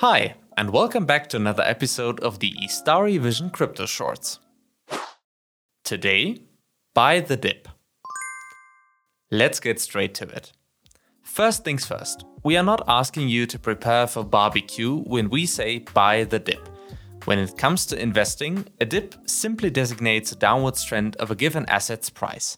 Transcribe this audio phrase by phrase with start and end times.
[0.00, 4.38] Hi, and welcome back to another episode of the Istari Vision Crypto Shorts.
[5.84, 6.38] Today,
[6.94, 7.68] buy the dip.
[9.30, 10.52] Let's get straight to it.
[11.20, 15.80] First things first, we are not asking you to prepare for barbecue when we say
[15.80, 16.66] buy the dip.
[17.26, 21.68] When it comes to investing, a dip simply designates a downwards trend of a given
[21.68, 22.56] asset's price.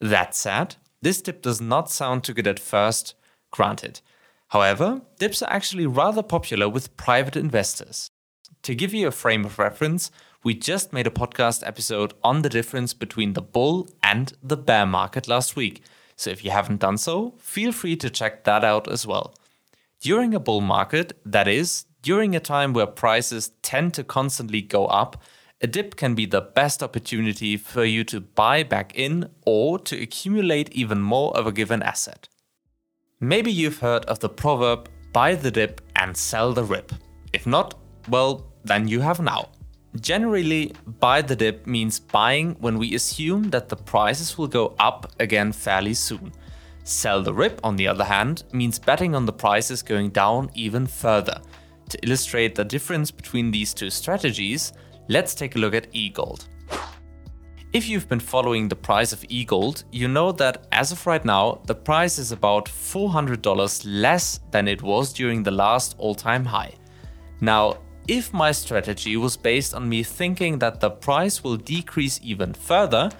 [0.00, 3.14] That said, this dip does not sound too good at first,
[3.52, 4.00] granted.
[4.48, 8.08] However, dips are actually rather popular with private investors.
[8.62, 10.10] To give you a frame of reference,
[10.44, 14.86] we just made a podcast episode on the difference between the bull and the bear
[14.86, 15.82] market last week.
[16.16, 19.34] So if you haven't done so, feel free to check that out as well.
[20.00, 24.86] During a bull market, that is, during a time where prices tend to constantly go
[24.86, 25.22] up,
[25.60, 30.00] a dip can be the best opportunity for you to buy back in or to
[30.00, 32.28] accumulate even more of a given asset.
[33.20, 36.92] Maybe you've heard of the proverb buy the dip and sell the rip.
[37.32, 37.72] If not,
[38.10, 39.48] well, then you have now.
[39.98, 45.14] Generally, buy the dip means buying when we assume that the prices will go up
[45.18, 46.30] again fairly soon.
[46.84, 50.86] Sell the rip, on the other hand, means betting on the prices going down even
[50.86, 51.40] further.
[51.88, 54.74] To illustrate the difference between these two strategies,
[55.08, 56.48] let's take a look at eGold.
[57.76, 61.60] If you've been following the price of eGold, you know that as of right now,
[61.66, 66.72] the price is about $400 less than it was during the last all time high.
[67.42, 67.76] Now,
[68.08, 73.10] if my strategy was based on me thinking that the price will decrease even further,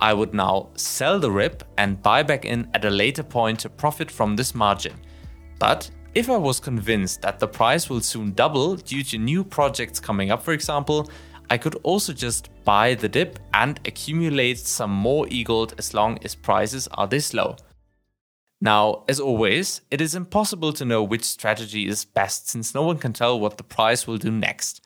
[0.00, 3.68] I would now sell the RIP and buy back in at a later point to
[3.68, 4.94] profit from this margin.
[5.58, 10.00] But if I was convinced that the price will soon double due to new projects
[10.00, 11.10] coming up, for example,
[11.48, 16.34] I could also just buy the dip and accumulate some more eGold as long as
[16.34, 17.56] prices are this low.
[18.60, 22.98] Now, as always, it is impossible to know which strategy is best since no one
[22.98, 24.80] can tell what the price will do next.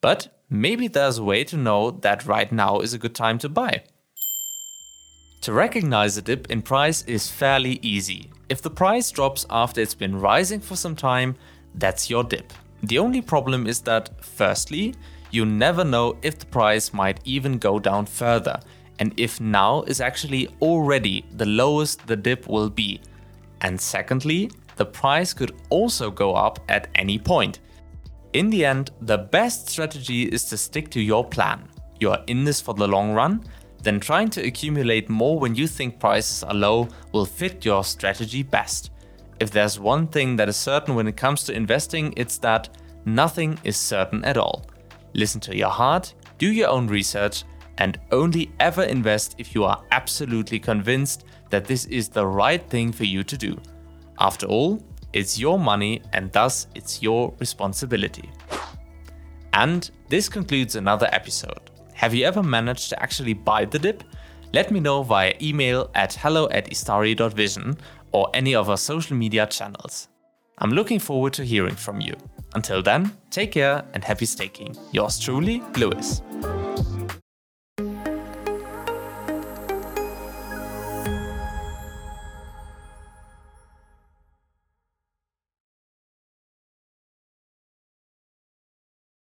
[0.00, 3.48] But maybe there's a way to know that right now is a good time to
[3.48, 3.82] buy.
[5.42, 8.30] To recognize a dip in price is fairly easy.
[8.48, 11.36] If the price drops after it's been rising for some time,
[11.74, 12.52] that's your dip.
[12.82, 14.94] The only problem is that, firstly,
[15.36, 18.58] you never know if the price might even go down further,
[18.98, 23.00] and if now is actually already the lowest the dip will be.
[23.60, 27.60] And secondly, the price could also go up at any point.
[28.32, 31.68] In the end, the best strategy is to stick to your plan.
[32.00, 33.44] You are in this for the long run,
[33.82, 38.42] then trying to accumulate more when you think prices are low will fit your strategy
[38.42, 38.90] best.
[39.40, 42.68] If there's one thing that is certain when it comes to investing, it's that
[43.04, 44.66] nothing is certain at all.
[45.16, 47.44] Listen to your heart, do your own research,
[47.78, 52.92] and only ever invest if you are absolutely convinced that this is the right thing
[52.92, 53.56] for you to do.
[54.18, 54.82] After all,
[55.14, 58.30] it's your money and thus it's your responsibility.
[59.54, 61.70] And this concludes another episode.
[61.94, 64.04] Have you ever managed to actually buy the dip?
[64.52, 67.78] Let me know via email at hello at istari.vision
[68.12, 70.08] or any of our social media channels.
[70.58, 72.16] I'm looking forward to hearing from you.
[72.54, 74.76] Until then, take care and happy staking.
[74.92, 76.22] Yours truly, Lewis.